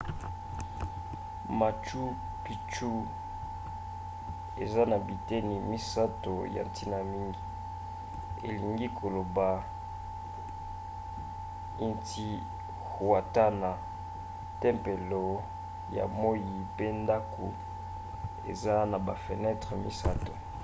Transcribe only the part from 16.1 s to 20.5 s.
moi mpe ndako eza na bafenetre misato